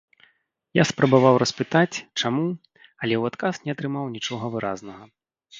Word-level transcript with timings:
Я 0.77 0.83
спрабаваў 0.91 1.35
распытаць, 1.43 2.01
чаму, 2.19 2.47
але 3.01 3.15
ў 3.21 3.33
адказ 3.33 3.55
не 3.67 3.71
атрымаў 3.77 4.05
нічога 4.15 4.55
выразнага. 4.57 5.03